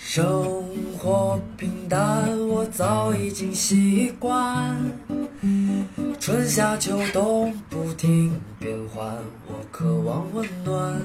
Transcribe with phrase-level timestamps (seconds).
[0.00, 0.64] 生
[0.96, 4.76] 活平淡，我早已经习惯。
[6.20, 9.04] 春夏秋冬不停变换，
[9.48, 11.02] 我渴望温暖。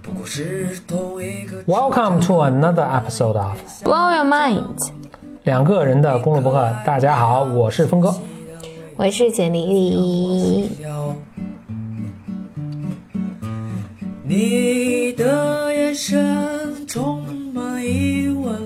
[0.00, 1.60] 不过是同一个。
[1.64, 4.92] Welcome to another episode of Blow your mind，
[5.42, 6.72] 两个人的公路博客。
[6.86, 8.14] 大家好，我是峰哥。
[8.96, 10.70] 我是简丽丽。
[14.24, 17.20] 你的眼神充
[17.52, 18.58] 满疑问，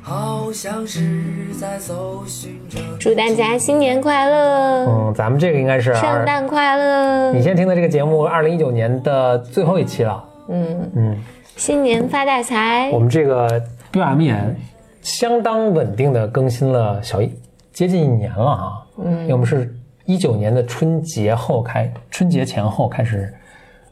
[0.00, 2.78] 好像是在搜寻着。
[2.98, 10.24] 祝大家新年快乐，嗯，咱们这个应该是圣，诞快乐你，现在听的这个节目，二零一九年的最后一期了。
[10.48, 11.18] 嗯，嗯，
[11.56, 12.98] 新年发大财我。
[12.98, 13.62] 们这个
[13.92, 14.56] BM 也
[15.02, 17.30] 相当稳定的更新了小一
[17.74, 18.72] 接近一年了啊。
[19.04, 19.70] 嗯，因为我们是
[20.06, 23.30] 一九年的春节后开，春节前后开始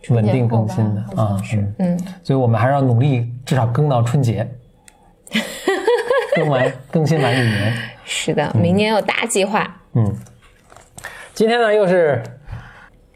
[0.09, 1.37] 稳定更新的啊。
[1.43, 4.49] 是嗯，嗯，所以我们还是要努力，至少更到春节，
[6.35, 7.75] 更完更新完一年。
[8.05, 9.69] 是的，明年有大计划。
[9.93, 10.13] 嗯，
[11.35, 12.23] 今天呢又是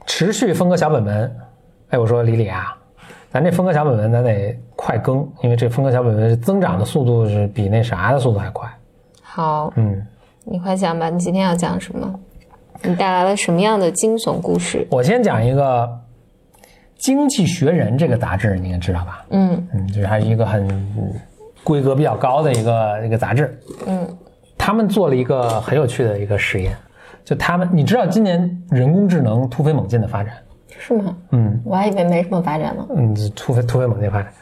[0.07, 1.37] 持续分割小本本。
[1.91, 2.77] 哎，我说李李啊，
[3.31, 8.69] 咱这分割小本本咱得快更，因为这分割小本本增长的速度是比那啥的速度还快。
[9.23, 10.07] 好，嗯，
[10.45, 12.21] 你快讲吧，你今天要讲什么？
[12.83, 14.87] 你带来了什么样的惊悚故事？
[14.91, 15.83] 我先讲一个
[17.05, 19.27] 《经济学人》这个杂志，你应该知道吧？
[19.29, 20.67] 嗯嗯，就是还是一个很
[20.97, 21.13] 嗯
[21.63, 23.55] 规格比较高的一个一个杂志。
[23.87, 24.09] 嗯，
[24.57, 26.75] 他们做了一个很有趣的一个实验，
[27.23, 30.33] 就他们，你知道今年人工智能突飞猛进的发展，
[30.79, 31.15] 是吗？
[31.33, 32.87] 嗯，我还以为没什么发展呢。
[32.97, 34.33] 嗯，突飞突飞猛进发展。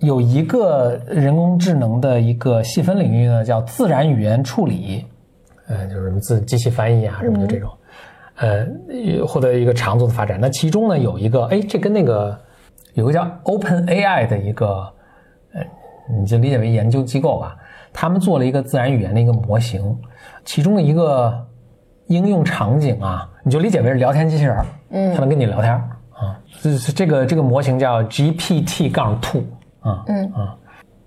[0.00, 5.06] 有一个人工智能的一个细分领域呢，叫自然语言处理，
[5.68, 7.70] 呃，就是什么自机器翻译啊什么的这种，
[8.36, 8.66] 呃，
[9.26, 10.38] 获得一个长足的发展。
[10.40, 12.36] 那其中呢有一个，哎，这跟那个
[12.94, 14.92] 有个叫 Open AI 的一个，
[15.52, 15.62] 呃，
[16.18, 17.56] 你就理解为研究机构吧，
[17.92, 19.96] 他们做了一个自然语言的一个模型，
[20.44, 21.32] 其中的一个
[22.08, 24.56] 应用场景啊，你就理解为是聊天机器人，
[24.90, 29.42] 嗯，它能跟你聊天啊，就是这个这个模型叫 GPT 杠 two
[29.80, 30.56] 啊，嗯啊，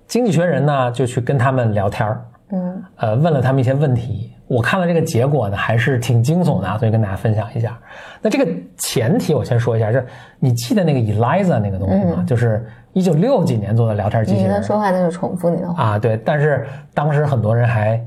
[0.08, 4.32] 经济学人呢就去跟他们聊天儿嗯呃，问了他们一些问题。
[4.48, 7.78] 我看了这个结果呢，还是挺惊悚的啊，所以跟大家分享一下。
[8.22, 10.06] 那这个前提我先说一下，就是
[10.40, 12.24] 你记得那个 Eliza 那个东西吗？
[12.26, 15.84] 就是一九六几年做的聊天机器人你说话，那就重复你的话。
[15.84, 16.18] 啊，对。
[16.18, 18.02] 但是当时很多人还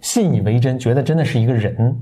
[0.00, 1.96] 信以为真，觉得真的是一个人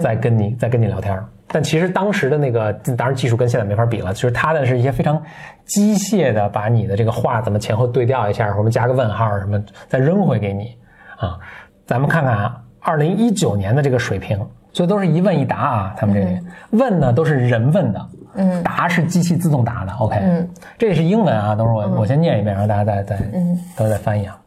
[0.00, 1.16] 在跟你在跟你聊天。
[1.52, 5.20] 但其实当时的那个，当然技术跟现在没法比了，就是它的是一些非常
[5.64, 10.76] 机械的，把你的这个话怎么前后对调一下，或者加个问号什么，再扔回给你
[11.18, 11.38] 啊。
[11.86, 14.38] 咱们看看啊，二零一九年的这个水平，
[14.72, 15.94] 所以都是一问一答啊。
[15.96, 16.38] 他们这里、
[16.70, 19.92] 问呢都是人问的，嗯答是机器自动答的。
[19.94, 20.48] OK，嗯
[20.78, 24.40] 这也是英文啊，等会儿我、我先念一遍，然后大家再再嗯等会儿再翻译啊。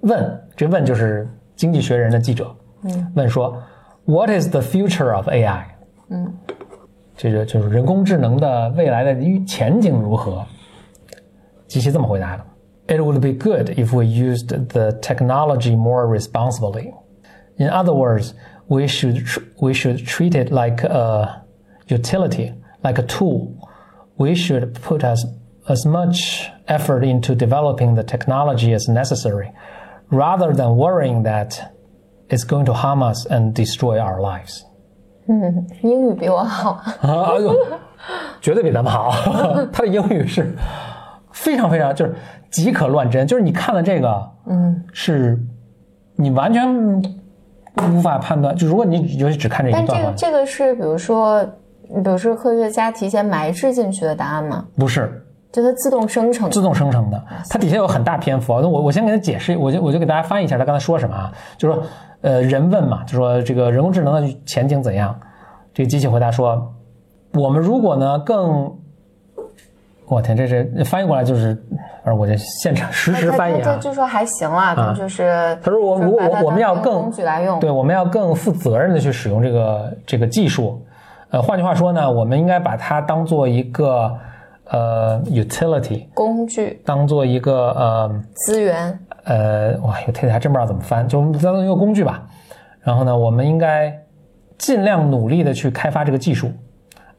[0.00, 1.24] 问，这问就是
[1.56, 3.62] 《经济学人》的记者，嗯问说
[4.04, 5.62] ，What is the future of AI？
[6.10, 6.32] 嗯
[7.16, 10.44] 这个就是人工智能的未来的预前景如何？
[11.66, 12.44] 机器这么回答的
[12.88, 16.92] ：It would be good if we used the technology more responsibly.
[17.59, 18.33] In other words,
[18.67, 21.43] we should tr- we should treat it like a
[21.87, 23.55] utility, like a tool.
[24.17, 25.25] We should put as
[25.67, 29.51] as much effort into developing the technology as necessary,
[30.09, 31.73] rather than worrying that
[32.29, 34.63] it's going to harm us and destroy our lives.
[35.27, 36.71] 嗯，英语比我好。
[37.01, 37.55] 啊，哎呦，
[38.41, 39.11] 绝对比咱们好。
[39.71, 40.55] 他的英语是
[41.31, 42.13] 非常非常就是
[42.51, 45.39] 即可乱真，就是你看了这个，嗯，是
[46.15, 47.01] 你完全
[47.88, 48.54] 无法判断。
[48.56, 51.44] 就如果你尤其只看这但这一段话，个这个是比如说，
[51.88, 54.64] 比如说科学家提前埋置进去的答案吗？
[54.76, 56.50] 不是就它自动生成。
[56.50, 58.60] 自动生成的，它底下有很大篇幅啊。
[58.62, 61.82] 那我我先给他解释，我就我就给大家翻译一下他刚才说什么啊，就说
[62.20, 65.18] 呃人问嘛，就说这个人工智能的前景怎样？
[65.72, 66.74] 这个机器回答说，
[67.34, 68.76] 我们如果呢更，
[70.10, 71.56] 我天，这是翻译过来就是，
[72.02, 73.74] 而我这现场实时翻译啊。
[73.74, 77.60] 他就说还行啦，他就是他说我如果我我们要更工具来用。
[77.60, 80.84] 对，我们要更负责任的去使用这个这个技术。
[81.30, 84.12] 呃，换句话说呢，我们应该把它当做一个
[84.64, 92.26] 呃 utility，工具当做一个呃资源，呃，哇，utility 还真不知道怎么翻，就我们当做一个工具吧。
[92.80, 93.96] 然后呢，我们应该
[94.58, 96.50] 尽量努力的去开发这个技术，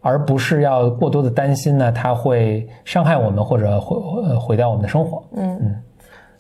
[0.02, 5.24] 而不是要过多的担心呢，它会伤害我们或者毁呃毁掉我们的生活。
[5.36, 5.84] 嗯嗯，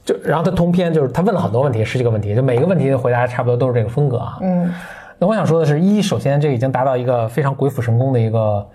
[0.03, 4.37] 就然后他通篇就是他问了很多问题，十几个问题，就每个问题的回答差不多都是这个风格啊。
[4.41, 4.71] 嗯
[5.19, 8.67] 那我想说的是，一，首先这已经达到一个非常鬼斧神工的一个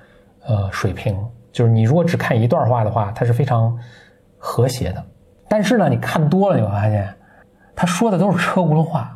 [0.46, 1.18] 呃水平，
[1.50, 3.76] 就是你如果只看一段话的话，它是非常
[4.38, 5.04] 和谐的。
[5.48, 7.12] 但是呢，你看多了，你会发现，
[7.74, 9.15] 他说的都是车轱辘话，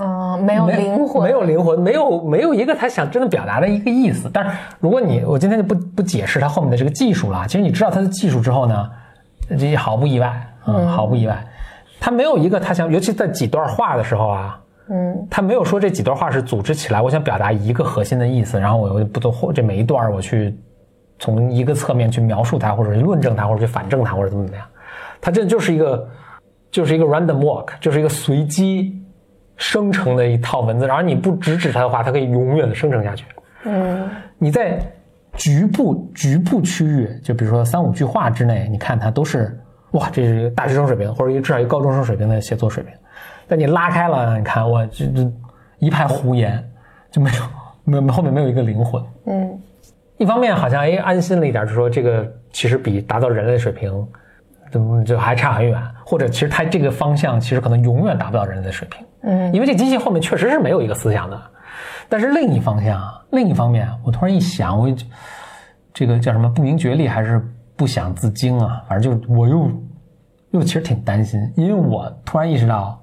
[0.00, 4.30] 嗯，没有没灵魂，没有灵魂，没有没有一个他想真的表达的一个意思。
[4.32, 4.50] 但是
[4.80, 8.90] 如果你我今天就不不解释他后面的这个技术了，其实你知道他的技术之后呢，
[9.58, 11.44] 这毫不意外，嗯，毫不意外，
[12.00, 20.56] 他没有一个他想，尤其在几段话的时候啊，嗯他没有说这几段话是组织起来，我想表达一个核心的意思，然后我又不都这每一段我去
[21.18, 24.66] 从一个侧面去描述它，或者去论证它，或者去反证它，或者怎么怎么样，
[25.20, 26.08] 它这就是一个
[26.70, 28.99] 就是一个 random walk，就是一个随机
[29.60, 33.26] 生成的一套文字，然后你不直指它的话，它可以永远的生成下去。
[33.66, 34.08] 嗯
[34.38, 34.80] 你在
[35.34, 39.60] 局部局部区域，就比如说三五句话之内，你看它都是
[39.90, 42.92] 哇，这是一个大学生水平，或者一个至少一个高中生水平的写作水平。
[43.46, 45.30] 但你拉开了，你看哇，这这
[45.78, 46.66] 一派胡言，
[47.10, 49.04] 就没有没有后面没有一个灵魂。
[49.26, 49.60] 嗯
[50.16, 53.92] 一方面好像哎安心了一点，就说这个其实比达到人类水平，
[54.70, 59.06] 就就还差很远，或者其实它这个方向其实可能永远达不到人类的水平。
[59.22, 61.40] 嗯因为这机器后面确实是没有一个思想的。
[62.08, 65.06] 但是另一方向，另一方面，我突然一想，我就
[65.92, 67.40] 这个叫什么不明觉厉还是
[67.76, 68.82] 不想自惊啊？
[68.88, 69.70] 反正就我又
[70.50, 73.00] 又其实挺担心，因为我突然意识到，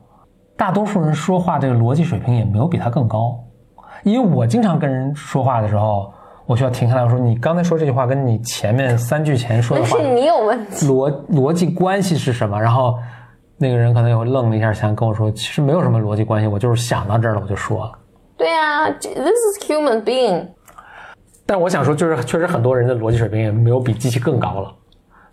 [0.57, 3.39] 大多数人说话这个逻辑水平也没有比他更高。
[4.03, 6.13] 因为我经常跟人说话的时候，
[6.47, 10.87] 我需要停下来我说：“你刚才说这句话跟你前面三句前说的话那是你有问题。
[10.87, 12.57] 逻逻辑关系是什么？
[12.59, 12.97] 然后
[13.57, 17.91] 那个人可能也会愣了一下，想跟我说，其实没有什么逻辑关系，我就是想到这儿了，我就说了。
[18.37, 20.47] 对啊，this is human being。
[21.45, 24.73] 但我想说，就是确实很多人的逻辑水平也没有比机器更高了，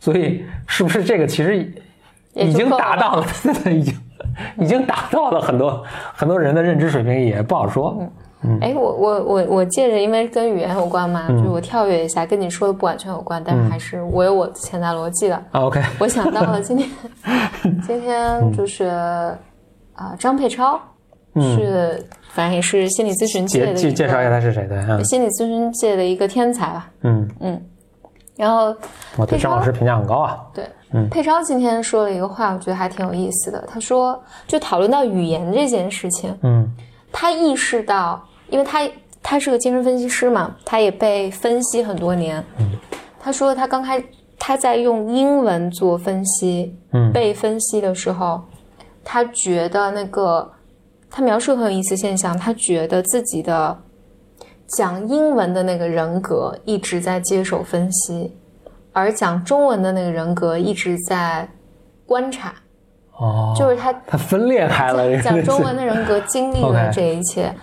[0.00, 1.72] 所以是不是这个其实
[2.34, 3.26] 已经达到了，
[3.70, 3.94] 已经
[4.58, 5.80] 已经达到了很多
[6.12, 8.04] 很多人的认知水平，也不好说。
[8.60, 15.36] 哎，我我我我借着，因为跟语言有关嘛，嗯就我跳跃一下，跟你说的不完全有关，但是还是我有我的潜在逻辑的。
[15.50, 16.88] 啊，OK，我想到了今天，
[17.86, 18.84] 今天就是
[19.94, 20.80] 啊、张佩超
[21.36, 26.90] 是，反正也是心理咨询界的介介绍一下他是谁的，嗯心理咨询界的一个天才吧。
[27.02, 27.28] 嗯，
[28.36, 28.74] 然后
[29.16, 30.38] 我对张老师评价很高啊。
[30.52, 30.64] 对，
[31.10, 33.64] 佩超今天说了一个话，我觉得还挺有意思的。
[33.66, 36.68] 他说，就讨论到语言这件事情，嗯
[37.12, 38.20] 他意识到，
[38.54, 38.88] 因为他
[39.20, 42.40] 他是个精神分析师嘛，他也被分析很多年。
[43.18, 44.00] 他说他刚开
[44.38, 48.40] 他在用英文做分析，嗯被分析的时候，
[49.02, 50.48] 他觉得那个
[51.10, 53.76] 他描述很有意思现象，他觉得自己的
[54.68, 58.32] 讲英文的那个人格一直在接受分析，
[58.92, 61.48] 而讲中文的那个人格一直在
[62.06, 62.54] 观察，
[63.18, 67.54] 哦，就是他他分裂开了，这个讲中文的人格经历了这一切。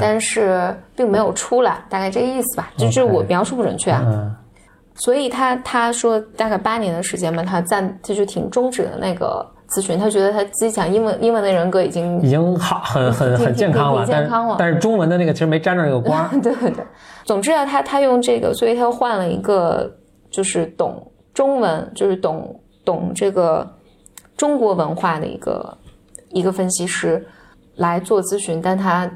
[0.00, 4.02] 但是并没有出来，大概这个意思吧，就是我描述不准确啊。
[4.06, 4.36] 嗯
[4.96, 16.28] 所以他他说大概八年的时间嘛，他暂他就挺终止了那个咨询，他觉得他自己讲英文英文的人格已经已经好很很很健康了，但是健康了但是中文的那个其实没沾着这个光。
[16.40, 16.84] 对对对。
[17.24, 19.92] 总之啊，他他用这个，所以他又换了一个
[20.30, 21.04] 就是懂
[21.34, 22.54] 中文，就是懂
[22.84, 23.68] 懂这个
[24.36, 25.76] 中国文化的一个
[26.30, 27.26] 一个分析师
[27.76, 29.10] 来做咨询，但他。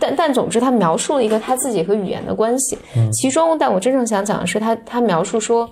[0.00, 2.76] 但但总之，他描述了一个他自己和语言的关系。
[3.12, 5.70] 其中，但我真正想讲的是他，他描述说，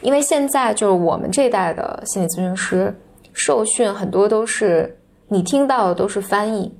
[0.00, 2.92] 因为现在就是我们这一代的心理咨询师
[3.32, 6.74] 受训很多都是你听到的都是翻译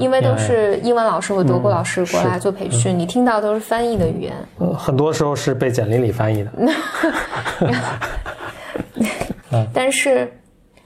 [0.00, 4.34] 因为都是英文老师或德国老师过来做培训，你听到都是翻译的语言。
[4.58, 6.50] 呃很多时候是被简历里翻译的。
[9.72, 10.40] 但是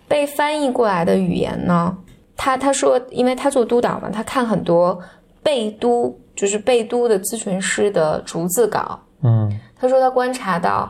[0.08, 1.96] 被翻译过来的语言呢，
[2.36, 4.98] 他他说，因为他做督导嘛，他看很多
[5.42, 9.50] 被督，就是被督的咨询师的逐字稿，嗯。
[9.76, 10.88] 他说他观察到，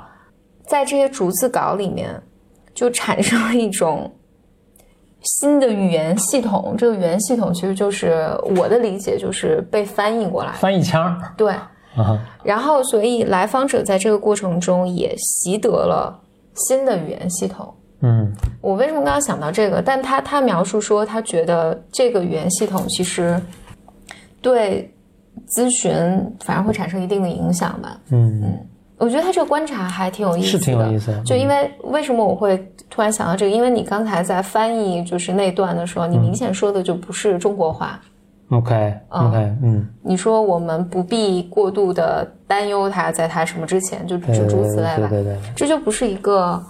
[0.66, 2.22] 在这些逐字稿里面，
[2.74, 4.12] 就产生了一种
[5.22, 6.74] 新的语言系统。
[6.76, 10.52] 这个语言系统其实就是我的理解，就是被翻译过来。
[10.52, 11.32] 翻译腔儿。
[11.38, 11.52] 对，
[11.96, 16.20] 啊，然后，所以来访者在这个过程中也习得了
[16.54, 17.72] 新的语言系统。
[18.04, 19.80] 嗯我为什么刚刚想到这个？
[19.80, 23.40] 但他他描述说，他觉得这个语言系统其实
[24.40, 24.92] 对
[25.48, 25.94] 咨询
[26.40, 27.96] 反而会产生一定的影响吧。
[28.10, 28.42] 嗯，
[28.96, 32.58] 我觉得他这个观察还挺有意思的，是挺有意思的就因为为什么我会
[32.90, 33.52] 突然想到这个？
[33.52, 38.00] 因为你刚才在翻译就是那段的时候，你明显说的就不是中国话。
[38.52, 45.08] OK OK，嗯，你说我们不必过度的担忧他，在他什么之前，就对就诸如此类吧。
[45.08, 46.62] 对对对，这就不是一个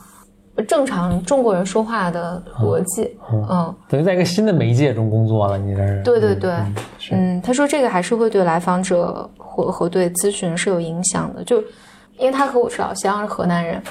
[0.68, 3.16] 正常中国人说话的逻辑。
[3.32, 6.02] 嗯，等于在一个新的媒介中工作了，你这是？
[6.02, 6.74] 对对对，嗯
[7.10, 11.60] 嗯，他说这个还是会对来访者和和对咨询是有影响的，就
[12.18, 13.82] 因因为他和我是老乡，是河南人，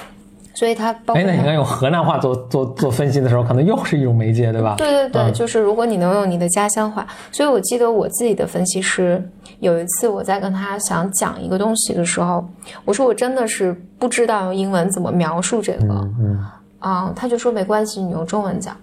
[0.54, 4.74] 所以他包括哎，那你看用河南话做做做分析的时候，可能又是一种媒介，对吧？
[4.76, 9.22] 对对对，嗯就是如果你能用你的家乡话，所以我记得我自己的分析师
[9.60, 12.46] 有一次我在跟他想讲一个东西的时候，
[12.84, 16.46] 我说我真的是不知道用英文怎么描述这个，嗯嗯，
[16.80, 18.76] 啊、他就说没关系，你用中文讲。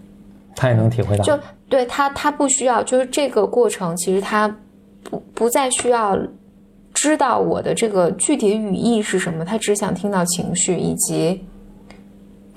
[0.55, 1.23] 他也能体会到。
[1.23, 4.53] 就对他，他不需要，就是这个过程，其实他
[5.03, 6.17] 不不再需要
[6.93, 11.41] 知道我的这个具体的语义是什么，他只想听到情绪，以及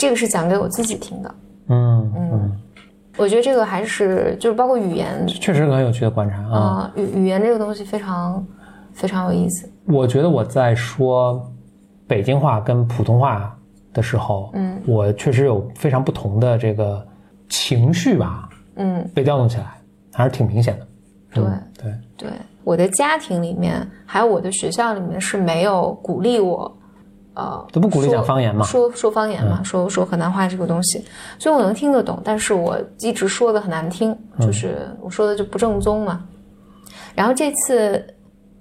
[0.02, 1.34] 这个是讲给我自己听的。
[1.68, 2.60] 嗯嗯，
[3.16, 6.58] 我觉得这个还是就是包括语言确实很有趣的观察啊。
[6.58, 8.44] 啊、语语言这个东西非常
[8.92, 9.70] 非常有意思。
[9.86, 11.40] 我觉得我在说
[12.08, 13.56] 北京话跟普通话
[13.92, 17.06] 的时候，嗯，我确实有非常不同的这个
[17.48, 19.72] 情绪吧，嗯，被调动起来，
[20.12, 20.86] 还是挺明显的。
[21.32, 22.30] 对嗯对，对，
[22.64, 26.76] 我的家庭里面还有我的学校里面是没有鼓励我。
[27.34, 28.64] 呃，都不鼓励说讲方言嘛。
[28.64, 31.04] 嗯说说方言嘛，说说河南话这个东西，
[31.38, 34.46] 所以我能听得懂，但是我一直说的很难听，嗯。
[34.46, 36.24] 就是我说的就不正宗嘛。
[37.14, 38.04] 然后这次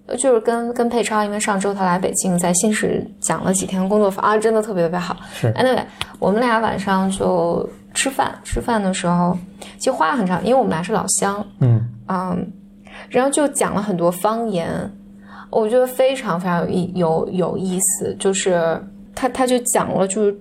[0.08, 5.16] 呃就是跟跟佩超，因为上周他来北京，在新史讲了几天工作坊啊，真的特别特别好。
[5.34, 5.52] 是。
[5.54, 5.84] Anyway，
[6.20, 9.38] 我们俩晚上就吃饭，吃饭的时候
[9.78, 11.82] 其实花了很长，因为我们俩是老乡，嗯。
[12.08, 12.52] 嗯，
[13.10, 14.70] 然后就讲了很多方言，
[15.52, 18.82] 我觉得非常非常有意有有意思，就是
[19.14, 20.40] 他他就讲了，就是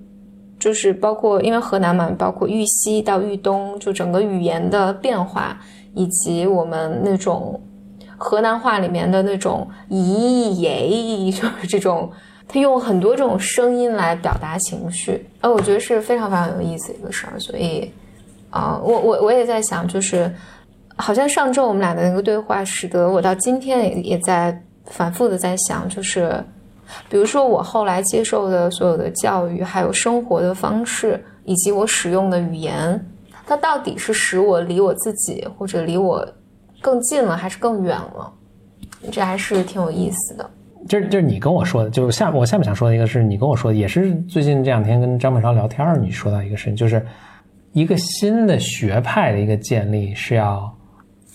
[0.59, 5.59] 就是包括因为河南嘛，包括豫西到豫东，就整个语言的变化，
[5.95, 7.61] 以及我们那种
[8.17, 12.11] 河南话里面的那种咦耶，就是这种。
[12.53, 17.89] 他用很多这种声音来表达情绪，呃，我觉得是非常非常有意思一个事儿，所以，
[18.51, 20.29] 啊、我我我也在想，就是
[20.97, 26.43] 好像上周我们俩的那个对话，使得我到今天也也在反复的在想，就是
[27.09, 33.01] 比如说我后来接受的所有的教育，还有生活的方式，以及我使用的语言，
[33.47, 36.27] 它到底是使我离我自己或者离我
[36.81, 38.33] 更近了，还是更远了？
[39.13, 40.51] 这还是挺有意思的。
[40.89, 47.07] 就是就是你跟我说的，就是下我下面想说的一个是你跟我说的，也是最近这两天跟张本超聊天，你说到一个事情，就是
[47.73, 50.75] 一个新的学派的一个建立是要。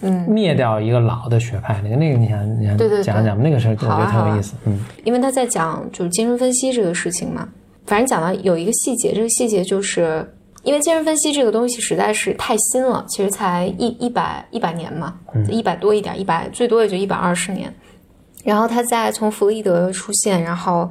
[0.02, 3.42] 嗯，灭掉一个老的学派，那个那个，你想你想对对对讲讲吗？
[3.44, 7.48] 那个事儿我觉得挺有意思，嗯因为他在讲就是精神分析这个事情嘛，
[7.86, 10.30] 反正讲到有一个细节，这个细节就是
[10.64, 15.14] 因为精神分析这个东西实在是太新了，其实才一一百一百年嘛，
[15.50, 17.74] 一百多一点，一百最多也就一百二十年。
[18.44, 20.90] 然后他在从弗洛伊德出现，然后，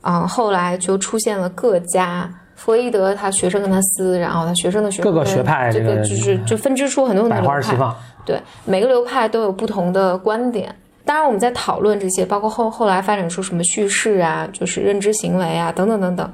[0.00, 2.28] 嗯、后来就出现了各家。
[2.56, 7.46] 弗洛伊德他学生跟他撕，然后他学生的学生各个学派这这个就是就分支出很多很多派。
[7.46, 7.94] 花齐放，
[8.28, 10.74] 对，每个流派都有不同的观点。
[11.02, 16.30] 当然，我们在讨论这些，包括后后来发展出什么叙事啊，就是认知行为啊，等等等等，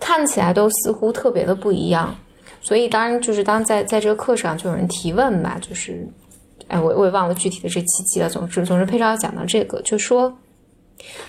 [0.00, 2.12] 看起来都似乎特别的不一样。
[2.60, 6.04] 所以，当然就是当在在这个课上就有人提问吧，就是，
[6.66, 8.28] 哎，我我也忘了具体的这七期了。
[8.28, 10.36] 总之，总之，佩超讲到这个，就说，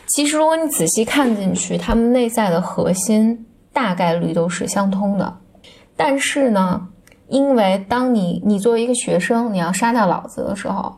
[0.08, 5.38] 其实如果你仔细看进去，他们内在的核心大概率都是相通的。
[5.96, 6.88] 但是呢，
[7.28, 10.96] 因为当你你作为一个学生，你要杀掉老子的时候，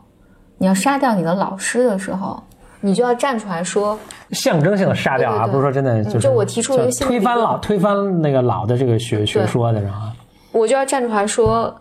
[0.58, 2.42] 你要杀掉你的老师的时候，
[2.80, 3.98] 你就要站出来说，
[4.30, 5.52] 象征性的杀掉啊，对对对。
[5.52, 6.20] 不是说真的就是。
[6.20, 10.08] 就我提出了一个推翻老推翻那个老的这个学学说的，然后
[10.52, 11.74] 我就要站出来说，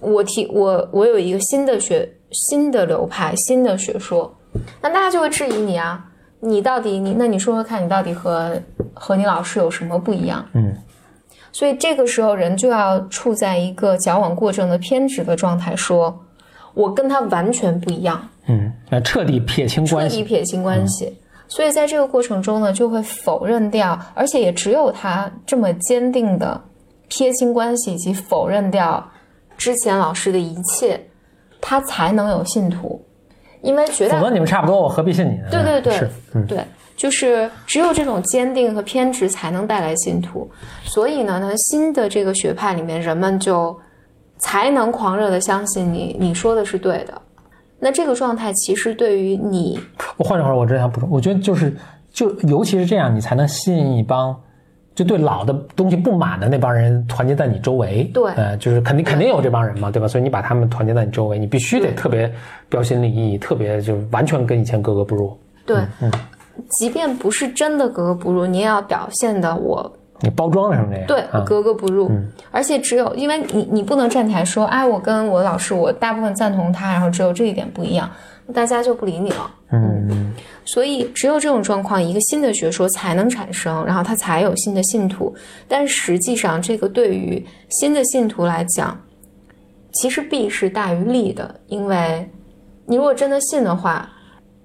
[0.00, 4.34] 我提我我有一个新的学新的流派新的学说，
[4.82, 6.04] 那大家就会质疑你啊，
[6.40, 8.60] 你到底你那你说说看你到底和
[8.92, 10.44] 和你老师有什么不一样？
[10.52, 10.76] 嗯，
[11.54, 16.18] 所以这个时候人就要处在一个矫枉过正的偏执的状态，说
[16.74, 18.28] 我跟他完全不一样。
[18.46, 20.16] 嗯，要彻底撇清关系。
[20.16, 21.16] 彻底撇清关系。
[21.46, 26.60] 所以在这个过程中呢，就会否认掉，而且也只有他这么坚定的
[27.06, 29.08] 撇清关系以及否认掉
[29.56, 31.00] 之前老师的一切，
[31.60, 33.00] 他才能有信徒。
[33.62, 35.48] 因为绝大否则你们差不多，我何必信你呢？
[35.50, 36.58] 对对对是，嗯，对，
[36.96, 40.50] 就是只有这种坚定和偏执才能带来信徒。
[40.82, 43.76] 所以呢，那新的这个学派里面，人们就
[44.38, 47.20] 才能狂热的相信你你说的是对的。
[47.78, 49.78] 那这个状态其实对于你
[50.16, 51.74] 我换句话说，我真想补充，我觉得就是
[52.10, 54.34] 就尤其是这样，你才能吸引一帮
[54.94, 58.04] 就对老的东西不满的那帮人团结在你周围。
[58.14, 60.08] 对呃，就是肯定肯定有这帮人嘛，对吧？
[60.08, 62.32] 所以你把他们团结在你周围，你必须得特别
[62.68, 65.36] 标新立异，特别就完全跟以前格格不入。
[65.66, 65.78] 对，
[66.70, 71.06] 即便不是真的格格不入，你也要表现的我你包装什么这样？
[71.06, 72.10] 对啊，格格不入。
[72.50, 78.10] 而且只有因为你你不能站起来说，哎，我跟我老师我大部分赞同他，然后只有这一点不一样。
[78.52, 79.50] 大家就不理你了。
[79.72, 80.34] 嗯
[80.66, 85.34] 所以只有这种状况，一个新的学说才能产生，然后它才有新的信徒。
[85.66, 88.98] 但实际上，这个对于新的信徒来讲，
[89.92, 92.28] 其实弊是大于利的，因为
[92.86, 94.10] 你如果真的信的话，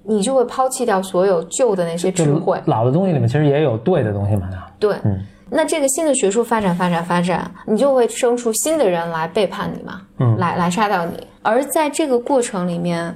[0.09, 2.59] 你就会抛弃掉所有旧的那些智慧。
[2.65, 4.49] 老的东西里面其实也有对的东西嘛，
[4.79, 5.19] 对嗯？
[5.51, 11.27] 那这个新的学术发展、发展、发展，你就会生出新的人来背叛你嘛，嗯来来杀掉你。
[11.43, 13.15] 而在这个过程里面，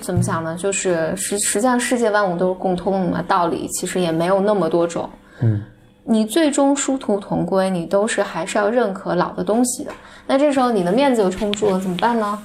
[0.00, 0.56] 怎么讲呢？
[0.56, 5.08] 就是实实际上世界万物都是共通的嘛，道理其实也没有那么多种。
[5.40, 5.62] 嗯，
[6.04, 9.90] 你最终殊途同归，你都是还是要认可老的东西的。
[10.26, 12.38] 那这时候你的面子又撑不住了，怎么办呢？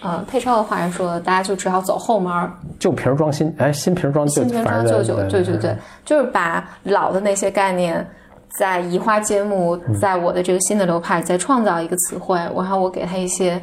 [0.00, 8.06] 呃，配超的话是说，大家就只好走后门儿，旧瓶装新，哎，新瓶装旧，新瓶装旧酒，对对对，就是把老的那些概念
[8.56, 13.60] 在移花接木，在我的这个新的流派再创造一个词汇，然后我给它一些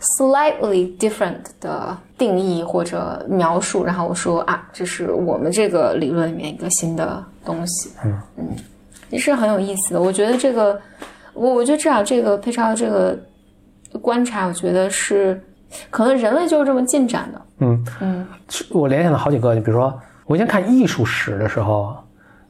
[0.00, 8.48] slightly different 的定义或者描述，然后我说啊，这是我们这个理论里面一个新的东西，嗯嗯，
[9.10, 10.02] 也是很有意思的。
[10.02, 10.78] 我觉得这个，
[11.32, 13.18] 我我觉得至少这个佩超这个
[14.00, 15.40] 观察，我觉得是
[15.90, 18.26] 可能人类就是这么进展的，嗯嗯
[18.70, 21.96] 我联想了好几个，你比如说，我以前看艺术史的时候，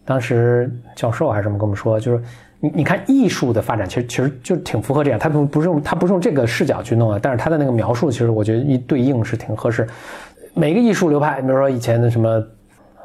[0.05, 2.23] 当时教授还是什么跟我们说，就是
[2.61, 9.87] 你你看艺术的发展，其实其实就挺符合这样，他不不是用他不是用这个视角去弄的，但是他的那个描述，其实我觉得一对应是挺合适。
[10.55, 12.43] 每个艺术流派，比如说以前的什么，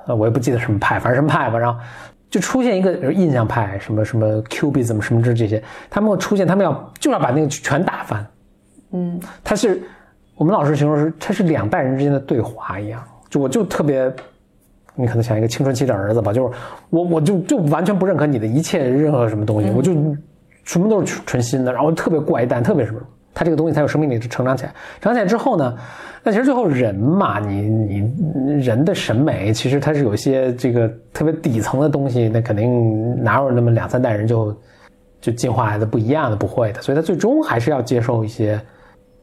[0.08, 1.80] 呃，我也不记得什么派，反正什么派吧，然后
[2.30, 8.26] 就出现一个印象派，什么什么 Q B 怎么什么这这些，他们会出现，他们要就要把那个全打翻。
[8.92, 9.82] 嗯他是
[10.38, 13.04] 我们老师形容是，他是两代人之间的对话一样。
[13.28, 14.10] 就我就特别，
[14.96, 16.58] 你可能想一个青春期的儿子吧，就是
[16.92, 19.94] 我我就就完全不认可你的一切任何什么东西，我就
[20.64, 23.02] 什么都是纯新的，然后特别怪诞，特别什么。
[23.34, 24.70] 他这个东西才有生命力，成长起来。
[25.02, 25.76] 成长起来之后呢，
[26.24, 34.56] 那其实最后人嘛，你你人的审美其实它是有一些这个特别底层的东西，那肯定哪有那么两三代人就
[35.20, 36.82] 就进化来的不一样的，不会的。
[36.82, 38.60] 所以他最终还是要接受一些。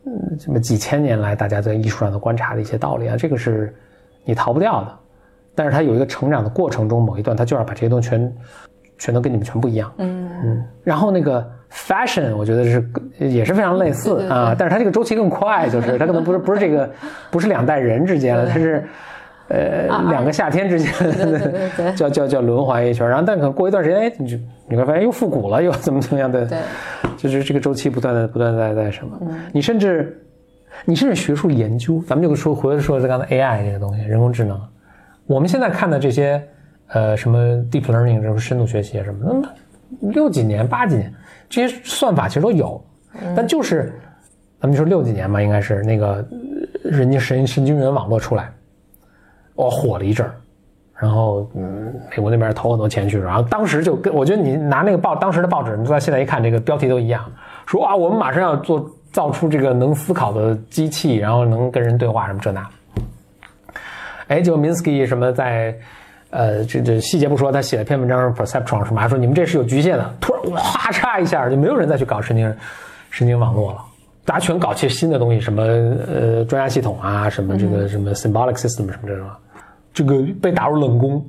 [0.07, 3.75] 嗯，这么几千年来大家在艺术上的观察的一些道理啊，这个是
[4.25, 4.99] 你逃不掉的。
[5.55, 8.37] 但是它有一个成长的过程中，某一段它就要把这些东西全
[8.99, 9.93] 全都跟你们全不一样。
[9.99, 12.85] 嗯嗯，然后那个 fashion 我觉得是
[13.19, 16.91] 也是非常类似啊，但是它这个周期更快，就是它可能不是不是这个
[17.31, 18.85] 不是两代人之间了， 它是
[19.49, 24.37] 呃啊两个夏天之间对对对对 叫叫叫轮环一圈，然后但可能过一段时间，哎，你就
[24.69, 26.59] 你会发现又复古了，又怎么怎么样的，对。
[27.17, 29.19] 就是这个周期不断的不断的在在什么，
[29.53, 30.21] 你甚至
[30.85, 34.61] 你甚至学术研究，咱们就说回来说这刚才 AI 这个东西，人工智能，
[35.27, 36.43] 我们现在看的这些
[36.89, 37.39] 呃什么
[37.71, 39.49] deep learning 什么深度学习啊什么，那么
[40.13, 41.11] 六几年八几年
[41.49, 42.85] 这些算法其实都有，
[43.35, 43.93] 但就是
[44.61, 46.27] 咱们就说六几年吧，应该是那个
[46.85, 48.51] 呃人家神神经元网络出来，
[49.55, 50.35] 哦火了一阵儿。
[50.97, 57.25] 然后，嗯，美国那边投很多钱去，然后当时就跟我觉得你拿那个报当时的报纸，你到现在一看，这个标题都一样，
[57.67, 62.67] 说啊，我们马上要做造出这个能思考的机器，然后能跟人对话什么这那。
[64.29, 65.77] 哎，结果 Minsky 什么在，
[66.31, 70.61] 呃，这这细节不说，他写了篇文章 Perceptron 什么，还说你们这是有局限的，突然哇
[70.93, 72.57] 嚓一下就没有人再去搞神经
[73.11, 73.79] 神经网络了。
[74.25, 79.27] 大家全搞些新的东西，什么呃专家系统啊，什么这个什么 symbolic system 什么这种，
[79.95, 81.25] 这个被打入冷宫，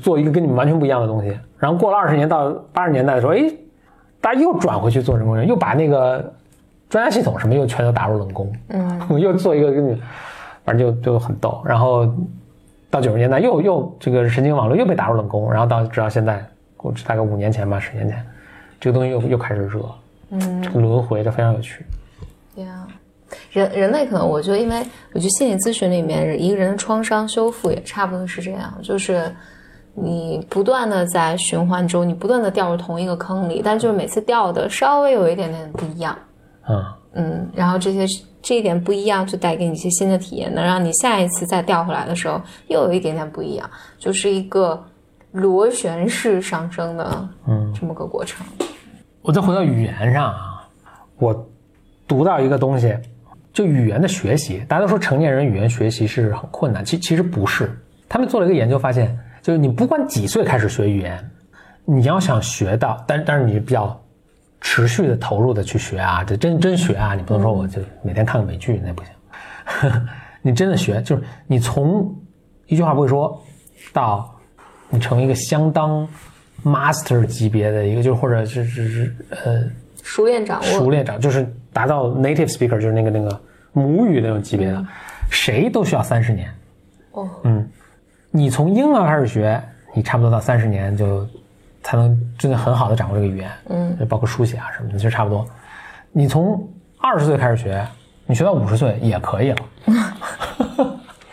[0.00, 1.36] 做一个跟你们完全不一样的东西。
[1.58, 3.50] 然后过了二十年，到八十年代的时候，哎，
[4.20, 6.32] 大家又转回去做人工智能，又把那个
[6.90, 10.00] 专家系统什么又全都打入冷宫，嗯， 又做一个跟你，
[10.64, 11.62] 反正就就很逗。
[11.64, 12.06] 然后
[12.90, 16.44] 到九十年代又又这个神经网络又被打入冷宫，然后到直到现在，
[16.76, 18.22] 我大概五年前吧，十年前，
[18.78, 19.80] 这个东西又又开始热，
[20.30, 21.84] 嗯，这个轮回这非常有趣。
[22.56, 22.86] 呀，
[23.50, 24.76] 人人类可能，我觉得，因为
[25.12, 29.34] 我觉得心理咨询里面，一个人的创伤修复也差不多是这样，就是
[29.94, 36.16] 你不断的在循环中，你不断的掉入同一个坑里，但就是每次掉的稍微有一点点不一样，
[36.68, 38.06] 嗯，嗯，然后这些
[38.42, 44.82] 这一点不一样，就带给你一些新的体验，能让你下一次再掉回来的时候又有一点点不一样，就是一个
[45.30, 48.44] 螺旋式上升的，嗯，这么个过程。
[49.22, 50.68] 我再回到语言上啊，
[51.16, 51.48] 我
[52.06, 52.94] 读到一个东西，
[53.54, 57.70] 就语言的学习，大家都说成年人语言学习是很困难，其其实不是。
[58.08, 61.30] 他们做了一个研究，发现就是你不管几岁开始学语言，
[61.84, 63.98] 你要想学到，但但是你比较
[64.60, 69.12] 持续的投入的去学啊，这真真学啊，你不能说我就每天看个美剧那不行，
[70.42, 72.12] 你真的学，就是你从
[72.66, 73.40] 一句话不会说
[73.92, 74.34] 到
[74.90, 76.06] 你成为一个相当
[76.64, 79.64] master 级别的一个，就是或者是是是呃
[80.02, 83.40] 熟练掌握，熟练掌，就是达到 native speaker，就是那个那个
[83.74, 84.82] 母语那种级别的，
[85.28, 86.48] 谁都需要三十年。
[87.12, 87.68] 哦，嗯，
[88.30, 89.60] 你从婴儿开始学，
[89.92, 91.26] 你差不多到三十年就
[91.82, 95.46] 才能真的很好的掌握这个语言，嗯，包括书写啊什么的，其实差不多。
[96.12, 96.66] 你从
[96.98, 97.86] 二十岁开始学，
[98.26, 99.58] 你学到五十岁也可以了。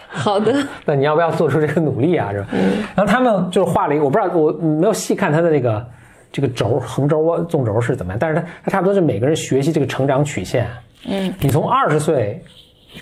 [0.07, 0.53] 好的，
[0.85, 2.31] 那你要不要做出这个努力啊？
[2.31, 2.47] 是吧？
[2.95, 5.89] 然后他们就是画了一个，我不知道，我没有细看他的那个
[6.31, 10.67] 这个轴，横轴啊、纵轴是怎么样，但是他他差不多是每个人学习这个成长曲线。
[11.05, 12.43] 嗯，你从二十岁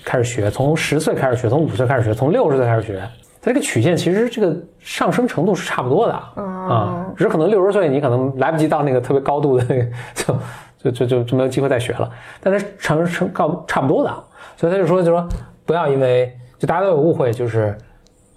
[0.04, 3.00] 开始学，从十岁开始学，从五岁开始学，从六十岁开始学，
[3.42, 9.90] 它这个曲线其实这个上升程度是差不多的啊，只是可能六十岁你可能来不及到那个特别高度的那个，
[10.82, 12.10] 就就就就就没有机会再学了。
[12.40, 14.24] 但是成成高差不多的，
[14.56, 15.28] 所以他就说就说
[15.66, 17.76] 不要因为就大家都有误会，就是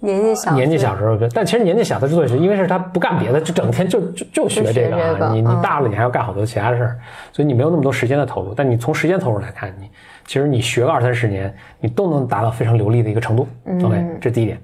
[0.04, 5.28] 年纪小，年纪小时候，但其实年纪小他之所以学因为是他不干别的，就整天就就就学这个。
[5.32, 6.98] 你你嗯大了，你还要干好多其他的事儿，
[7.32, 8.54] 所以你没有那么多时间的投入。
[8.54, 9.90] 但你从时间投入来看，你
[10.26, 13.48] 其实你学个二三十年，你都能达到非常流利的一个程度。
[13.82, 14.60] OK，这是第一点。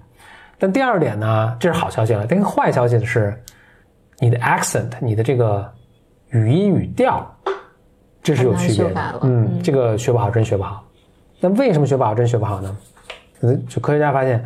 [0.59, 2.27] 但第二点呢，这是好消息了。
[2.29, 3.35] 但是坏消息的是，
[4.19, 5.67] 你的 accent，你的这个
[6.31, 7.27] 语音语调，
[8.23, 9.19] 这是有区别的。
[9.23, 10.85] 嗯，这个学不好真学不好。
[11.41, 12.77] 那为什么学不好真学不好呢？
[13.41, 14.45] 嗯，就科学家发现，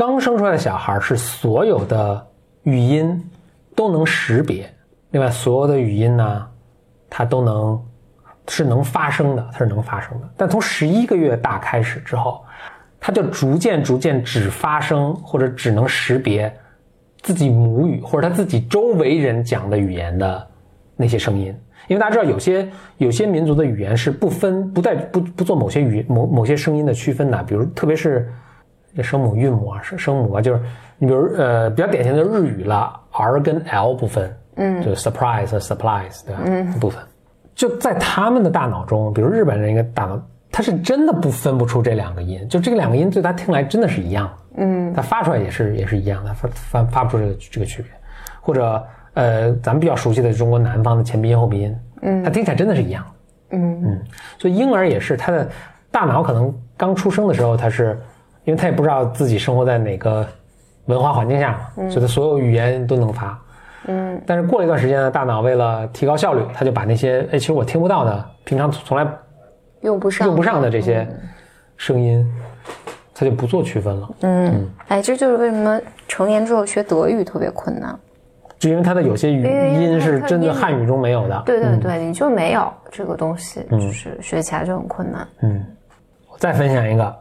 [0.00, 2.26] 刚生出来的小孩是所有的
[2.62, 3.22] 语音
[3.76, 4.66] 都能识别，
[5.10, 6.48] 另外所有的语音呢，
[7.10, 7.78] 它都能
[8.48, 10.30] 是能发声的，它是能发声的。
[10.38, 12.42] 但从十一个月大开始之后，
[12.98, 16.50] 它就逐渐逐渐只发声或者只能识别
[17.20, 20.48] 自己母语或者他自己周围人讲的语言的
[20.96, 21.54] 那些声音。
[21.88, 28.32] 因为大家知道，有些有些民族的语言是不分不带不不做某些语某某些声音的区分的，比如特别是
[28.96, 30.60] 这声母、韵母啊、声声母啊，就是
[30.98, 36.42] 你比如呃比较典型的日语啦，R 跟 L 不分，嗯，就 surprise 和 supplies 对吧？
[36.44, 37.02] 嗯，不分。
[37.54, 47.90] 就在他们的大脑中，比如日本人一个大脑，他是真的不分不出这两个音，就这个两个音对他听来真的是一样的，嗯，他发出来也是也是一样的，发发发不出这个这个区别，
[48.40, 48.82] 或者
[49.14, 53.82] 呃咱们比较熟悉的中国南方的前鼻音后鼻音，嗯，它听起来真的是一样的，嗯。
[53.84, 54.00] 嗯，
[54.38, 55.48] 所以婴儿也是他的
[55.90, 58.00] 大脑可能刚出生的时候，他是
[58.50, 60.26] 因为他也不知道自己生活在哪个
[60.86, 63.38] 文化环境下嘛，所以他所有语言都能发。
[63.86, 69.06] 嗯，但是过了一段时间呢，大脑为了提高效率，他就把那些哎，其实我听不到的，平常从来
[69.82, 71.06] 用不上，用不上的这些
[71.76, 72.28] 声音，
[73.14, 74.10] 他就不做区分了。
[74.22, 77.96] 嗯，哎，这就是为什么成年之后学德语特别困难。
[78.58, 81.40] 就因为它的有些语音是真的汉语中没有的。
[81.46, 85.26] 对对对，你就没有这个东西，就是学起来就很困难。
[85.42, 85.64] 嗯，
[86.30, 87.16] 我再分享一个，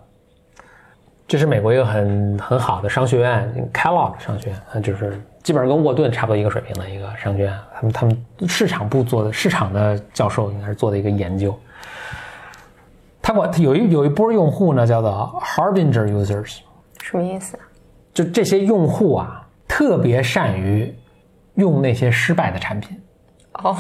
[1.30, 7.54] 这是美国一个很很好的商学院，Kellogg 商学院，呃就是基本上跟沃顿差不多一个水平的一个商学院。
[7.76, 11.56] 他们他们市场部做的，市场的教授应该是做的一个研究。
[13.22, 16.58] 他管有一有一波用户呢，叫做 Harbinger users，
[17.04, 17.62] 什么意思啊？
[18.12, 20.92] 就这些用户啊，特别善于
[21.54, 23.00] 用那些失败的产品。
[23.54, 23.78] 哦，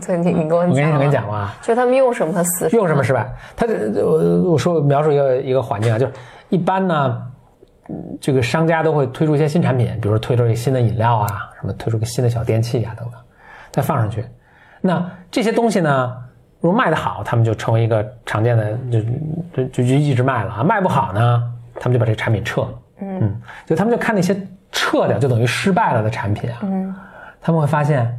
[0.00, 3.26] 对，你你跟我讲了，我跟你我跟你讲过啊，就他们用什么死用什么失败？
[3.56, 6.12] 他这我我说描述一个一个环境啊，就是
[6.48, 7.22] 一般呢，
[7.88, 13.20] 嗯这个商家都会推出一些新产品，比如说推出一个新的饮料啊，什么推出个新的小电器啊等等，
[13.70, 14.24] 再放上去。
[14.80, 16.14] 那这些东西呢，
[16.60, 20.62] 如果卖得好，他们就成为一个常见的，就就就就一直卖了啊。
[20.62, 21.42] 卖不好呢，
[21.80, 22.68] 他们就把这个产品撤了。
[23.00, 24.34] 嗯，就他们就看那些
[24.70, 26.94] 撤掉就等于失败了的产品啊，嗯，
[27.40, 28.16] 他们会发现，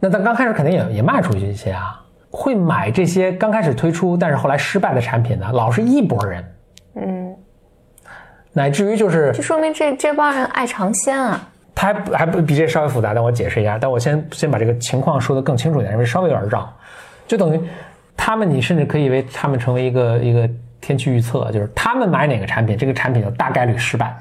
[0.00, 6.44] 那咱刚开始肯定也也卖出去一些啊，会买这些刚开始推出但是后来失败的产品的，老是一拨人，
[6.94, 7.36] 嗯，
[8.52, 11.46] 乃至于就是就说明这这帮人爱尝鲜啊。
[11.72, 13.78] 他还不还不比这稍微复杂，但我解释一下。
[13.78, 16.70] 但我先先把这个情况说的更清楚一点，因为稍微有点绕。
[17.26, 17.60] 就等于
[18.16, 20.46] 他们，你甚至可以为他们成为一个一个
[20.80, 24.14] 天气预测，就是他们买哪个产品，这个产品就大概率失败。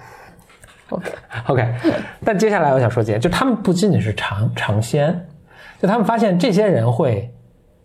[0.90, 1.74] OK，OK，
[2.24, 5.20] 但接下来我想说几点，就他们不仅仅是尝尝鲜，
[5.80, 7.34] 就他们发现这些人会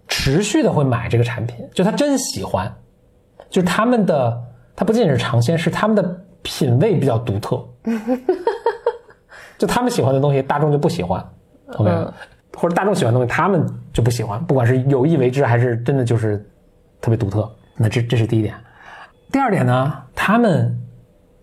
[0.09, 2.70] 持续的会买这个产品，就他真喜欢，
[3.48, 4.42] 就是他们的
[4.74, 7.64] 他不仅仅是尝鲜，是他们的品味比较独特，
[9.57, 11.24] 就他们喜欢的东西，大众就不喜欢
[11.76, 11.90] ，OK，、
[12.57, 16.38] 或者大众喜欢的东西，他们就不喜欢，不管是有意为之还是真的就是
[17.00, 18.54] 特别独特，那这这是第一点。
[19.33, 20.78] 第二点呢，他们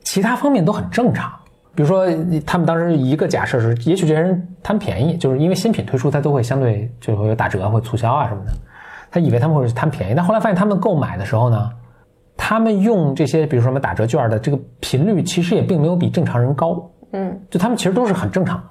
[0.04, 1.32] 其他方面都很正常。
[1.74, 2.06] 比如说，
[2.46, 8.52] 他们当时一个假设是，也许这些人贪便宜，就是因为新品推出，它都会相对就会有打折或促销啊什么的。
[9.10, 11.70] 他以为他们会贪便宜，但后来发现他们购买的时候呢，
[12.36, 16.90] 他们用这些比如说什么打折券的这个频率，其实也并没有比正常人高。
[17.14, 18.64] 嗯，就他们其实都是很正常的，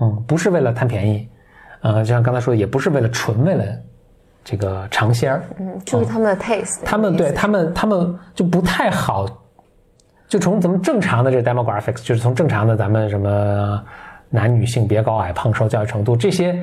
[0.00, 1.28] 嗯，不是为了贪便宜，
[1.80, 3.64] 呃，就像刚才说的，也不是为了纯为了
[4.44, 6.80] 这个尝鲜儿，嗯，就是他们的 taste。
[6.84, 9.26] 他们对他们他们就不太好
[10.32, 13.84] 就从咱们正常的这 demographics，就是从正常的咱们什么
[14.30, 16.58] 男女性别、高矮胖瘦、教育程度这些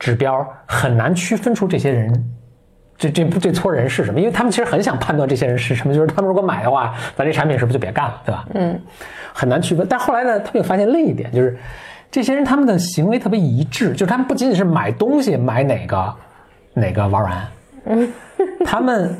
[0.00, 2.12] 指标，很难区分出这些人，
[2.98, 8.44] 这这这撮人是什么，因为他们其实很想判断这些人是什么，就是他们如果买的话，咱这产品是不是就别干了，对吧？
[8.54, 8.80] 嗯，
[9.32, 9.86] 很难区分。
[9.88, 11.56] 但后来呢，他们又发现另一点，就是
[12.10, 16.12] 这些人他们的行为特别一致，就是他们不仅仅是买东西买哪个
[16.72, 17.48] 哪个玩完，
[17.84, 18.12] 嗯，
[18.64, 19.16] 他们。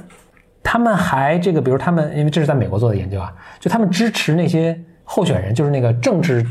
[0.67, 6.45] 他们还这个，比如他们，因为这是在美国做的研究啊，就他们支持那些候选人，就是那个政治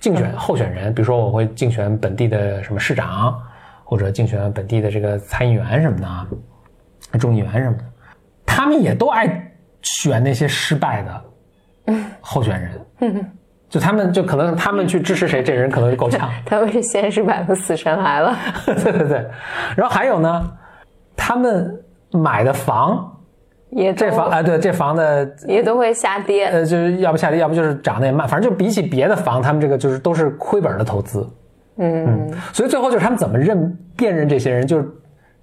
[0.00, 3.38] 竞选候选人，比如说我会竞选本地的什么市长，
[3.84, 5.98] 或者竞选本地的这个参议员什么
[7.12, 7.84] 的，众议员什么的，
[8.46, 9.52] 他们也都爱
[9.82, 12.58] 选那些失败的候选
[12.98, 13.30] 人，
[13.68, 16.30] 就他们就可能他们去支持谁，这人可能就够呛。
[16.46, 19.26] 他们是先是买了死神来了， 对对对，
[19.76, 20.50] 然后还有呢，
[21.14, 23.14] 他们买的房。
[23.70, 31.28] 也这房哎，对，这房子也都会下跌，呃，就是要不下跌，要不就是涨得也慢，反正就比起别的房，他们这个就是都是亏本的投资，
[31.76, 34.88] 嗯，所以最后就是他们怎么认辨认这些人，就是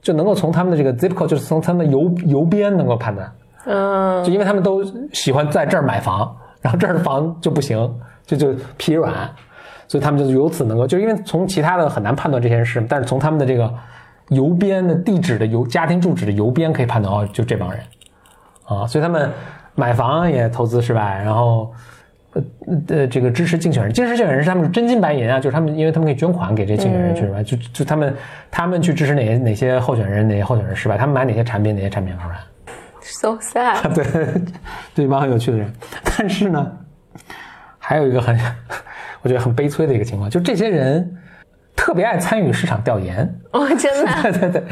[0.01, 3.31] 就能够从他们的这个 zip code，就是从他们的邮邮编能够判断，
[3.65, 4.83] 嗯，就因为他们都
[5.13, 7.77] 喜欢在这儿买房，然后这儿的房就不行，
[8.25, 9.13] 就就疲软，
[9.88, 13.71] 所以他们就由此能够，就因为从其他的很难判断这些事，但是从他们的这个
[14.29, 17.79] 邮编的地址的邮家庭住址的邮编可以判断哦，就这帮人。
[18.65, 19.32] 啊，所以他们
[19.75, 21.71] 买房也投资失败，然后
[22.34, 22.43] 呃
[22.88, 27.43] 呃，这个支持竞选人，支持竞选人是他们真金白银啊，就是他们，因为他们可以捐款给这些竞选人去是吧？
[27.43, 28.15] 就就他们
[28.49, 32.38] 他们去支持哪些哪些候选人，哪些候选人失败，他们买哪些产品，哪些产品玩完。
[33.01, 33.82] So sad。
[33.93, 34.06] 对，
[34.95, 35.71] 对一帮很有趣的人，
[36.17, 36.71] 但是呢，
[37.78, 38.36] 还有一个很
[39.21, 41.17] 我觉得很悲催的一个情况，就这些人。
[41.78, 44.63] 特别爱参与市场调研哦，真的， 对对对，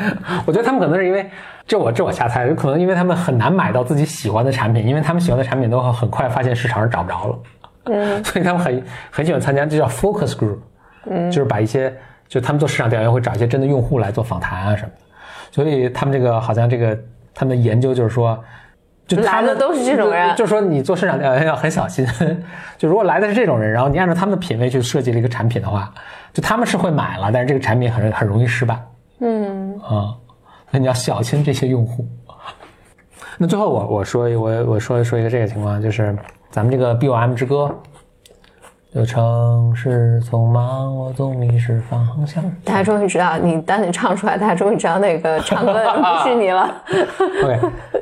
[0.47, 1.29] 我觉得他们可能是因为
[1.65, 7.39] 这我这我瞎猜，有可能因为他们很难买到自己喜欢的产品，因为他们喜欢的产品都很快发现市场上找不着了，
[7.85, 10.57] 嗯， 所以他们很很喜欢参加，这叫 focus group，
[11.05, 11.93] 嗯，就是把一些
[12.27, 15.05] 就他们做市场调研会找一些真的用户来做访谈啊什么的，
[15.51, 16.97] 所以他们这个好像这个
[17.33, 18.37] 他们的研究就是说。
[19.05, 22.07] 就来的都是这种人，就说你做市场调研要很小心。
[22.79, 25.93] 就如果来的是这种人，然后你按照他们的品味去设计了一个产品的话，
[26.31, 28.81] 就他们是会买了，但是这个产品很很容易失败。
[29.19, 30.15] 嗯啊，
[30.73, 32.03] 那你要小心这些用户。
[33.37, 36.17] 那最后我我说我我说说一个这个情况，就是
[36.49, 37.69] 咱们这个 B O M 之歌。
[38.93, 42.43] 有城市匆忙，我总迷失方向。
[42.63, 46.83] 大家终于知道，你当你唱出来，大家终于知道那个唱歌的不是你了。
[47.43, 47.59] OK，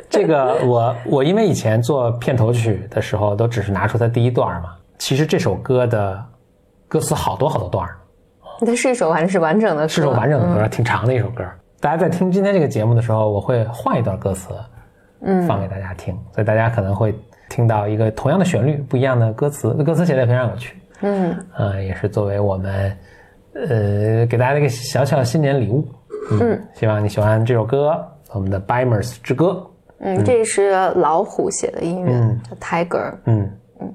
[0.10, 4.72] 这个我我因为以前做片头曲的时候，都只是拿出它第一段嘛。
[4.98, 6.22] 其实这首歌的
[6.90, 7.88] 歌词好多好多段
[8.66, 11.46] 它是一首完是完整的，是首完整的歌，挺长的一首歌。
[11.82, 14.54] 大家在听今天这个节目的时候，我会换一段歌词，
[15.22, 17.14] 嗯，放给大家听，所以大家可能会
[17.50, 19.74] 听到一个同样的旋律，不一样的歌词。
[19.76, 20.80] 那歌词写的也非常有趣。
[21.02, 22.96] 嗯，呃，也是作为我们，
[23.56, 25.84] 呃，给大家的一个小小的新年礼物。
[26.40, 28.00] 嗯，希望你喜欢这首歌，
[28.32, 29.48] 我们的《Bimers 之歌》。
[30.02, 32.12] 嗯，这是老虎写的音乐，
[32.48, 33.12] 叫 Tiger。
[33.26, 33.92] 嗯嗯，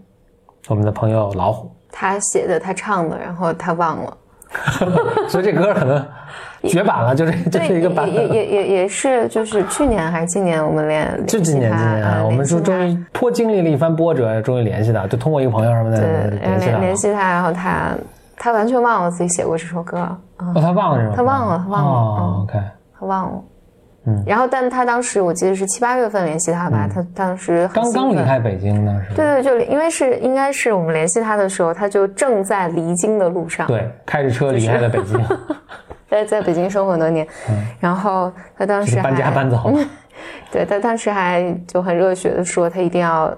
[0.66, 4.18] 我们的朋友老虎，他写的，他唱的，然后他忘了，
[5.30, 6.04] 所以这歌可能。
[6.62, 17.94] 绝版了，就是这是一个版，也也也也是，就是去年还是今年，我们连就今年今年，我们说终于颇经历了一番波折，终于联系到，就通过一个朋友什么的联系联系他，然后他
[18.36, 19.98] 他完全忘了自己写过这首歌，
[20.38, 21.12] 哦，他忘了是吗？
[21.16, 22.58] 他忘了，他忘了，OK，
[22.98, 23.42] 他忘了，
[24.06, 35.20] 嗯，然后但他当时我记得是七八月份联系他吧，他当时刚刚离开北京呢，是对对，就因为是应该是我们联系他的时候，他就正在离京的路上，对，开着车离开了北京。
[36.08, 37.26] 在在北京生活很多年，
[37.80, 39.72] 然后他当时搬家搬走，
[40.52, 43.36] 对他当时还就很热血的说，他一定要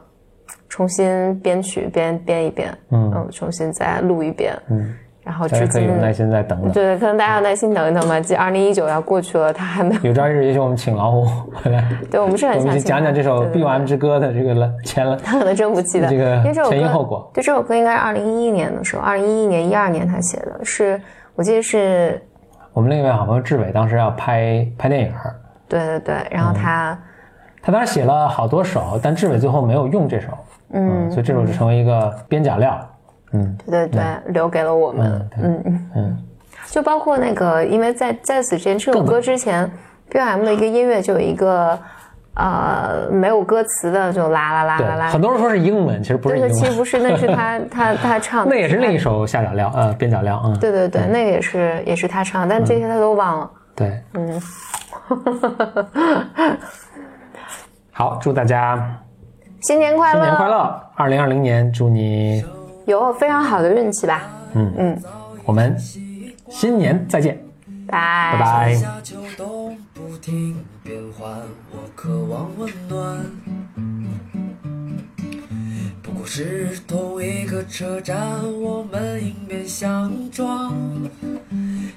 [0.68, 8.20] 重新编曲编编一遍，嗯，重新再录一遍，嗯，然后至今有耐心再等等，对，可能大家要耐心等一等吧。
[8.20, 17.30] 这二零一九要过去了，他还没有有朝一日，也许我们请老虎回来， 对我们是很想讲讲这首《B M 之歌》的这个了前了，他可能真不记得这个前因后果。
[17.34, 21.00] 对这首歌应该是二零一一年的时候，二零一一年一二年他写的，是
[21.34, 22.22] 我记得是。
[22.78, 25.12] 我们另一位好朋友志伟当时要拍拍电影
[25.68, 26.96] 对对对，然后他
[27.60, 30.28] 他当时写了好多首，但志伟最后没有用这首，
[30.70, 32.78] 嗯，所以这首就成为一个边角料，
[33.32, 35.90] 嗯，对对对，留给了我们，嗯嗯。
[35.96, 36.18] 嗯，
[36.68, 39.68] 就包括那个，因为在在此之前这首歌之前
[40.08, 41.76] ，B M 的一个音乐就有一个。
[42.38, 54.40] 呃，没有歌词的就啦啦啦啦啦，很多人说是英文，其实不是英文，其实不是，那是他 他他唱的，那也是另一首下脚料，呃，边角料，嗯，对对对，那个也是也是他唱，但这些他都忘了，对，嗯，
[57.90, 58.96] 好，祝大家
[59.62, 60.20] 新年快乐！
[60.20, 60.80] 新年快乐！
[60.94, 62.44] 二零二零年，祝你
[62.86, 64.22] 有非常好的运气吧。
[64.54, 64.72] 嗯。
[64.78, 65.02] 嗯，
[65.44, 65.76] 我们
[66.48, 67.36] 新年再见，
[67.88, 68.74] 拜拜拜。
[68.74, 73.24] 夏秋冬不停变换，我渴望温暖。
[76.02, 78.20] 不过是同一个车站，
[78.60, 80.74] 我们迎面相撞。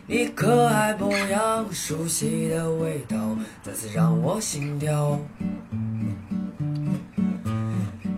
[0.08, 3.17] 你可爱模样，熟悉的味道，
[3.62, 5.19] 再次让我心跳。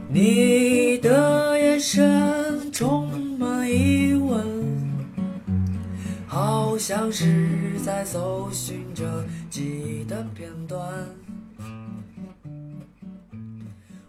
[0.09, 3.09] 你的眼神充
[3.39, 4.52] 满疑问，
[6.33, 9.61] 好像是在搜寻着记
[10.01, 11.07] 忆的片段。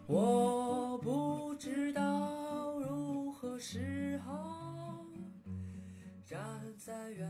[0.07, 5.05] 我不知道如何是好
[6.25, 6.39] 站
[6.79, 7.29] 在原